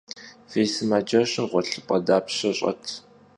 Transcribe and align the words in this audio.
Fi 0.49 0.61
sımaceşım 0.73 1.45
ğuelhıp'e 1.51 1.97
dapşe 2.07 2.51
ş'et? 2.59 2.83